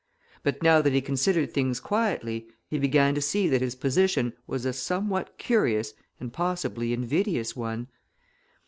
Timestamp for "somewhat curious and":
4.73-6.33